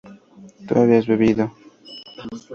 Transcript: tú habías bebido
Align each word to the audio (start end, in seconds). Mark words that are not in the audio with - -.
tú 0.67 0.79
habías 0.79 1.05
bebido 1.05 1.53